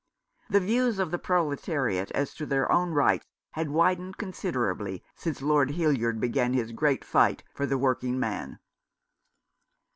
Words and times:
The 0.49 0.59
views 0.59 0.97
of 0.97 1.11
the 1.11 1.19
Proletariat 1.19 2.09
as 2.15 2.33
to 2.33 2.47
their 2.47 2.71
own 2.71 2.89
rights 2.89 3.27
had 3.51 3.69
widened 3.69 4.17
considerably 4.17 5.03
since 5.15 5.43
Lord 5.43 5.69
Hildyard 5.73 6.19
began 6.19 6.53
his 6.55 6.71
great 6.71 7.05
fight 7.05 7.43
for 7.53 7.67
the 7.67 7.77
working 7.77 8.19
man. 8.19 8.57